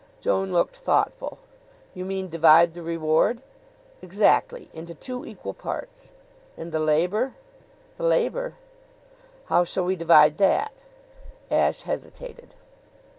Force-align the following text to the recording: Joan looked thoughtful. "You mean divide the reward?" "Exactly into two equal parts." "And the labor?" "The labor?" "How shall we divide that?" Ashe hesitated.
Joan 0.19 0.51
looked 0.51 0.77
thoughtful. 0.77 1.37
"You 1.93 2.05
mean 2.05 2.27
divide 2.27 2.73
the 2.73 2.81
reward?" 2.81 3.39
"Exactly 4.01 4.67
into 4.73 4.95
two 4.95 5.27
equal 5.27 5.53
parts." 5.53 6.09
"And 6.57 6.71
the 6.71 6.79
labor?" 6.79 7.35
"The 7.97 8.05
labor?" 8.05 8.55
"How 9.45 9.63
shall 9.63 9.85
we 9.85 9.95
divide 9.95 10.39
that?" 10.39 10.73
Ashe 11.51 11.83
hesitated. 11.83 12.55